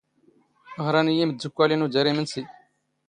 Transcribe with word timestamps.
ⵖⵔⴰⵏ 0.85 1.07
ⵉⵢⵉ 1.11 1.21
ⵉⵎⴷⴷⵓⴽⴽⴰⵍ 1.25 1.71
ⵉⵏⵓ 1.73 1.87
ⴷⴰⵔ 1.93 2.05
ⵉⵎⵏⵙⵉ. 2.09 2.43